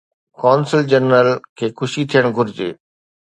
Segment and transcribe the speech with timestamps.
[0.41, 1.29] قونصل جنرل
[1.61, 2.69] کي خوش ٿيڻ گهرجي.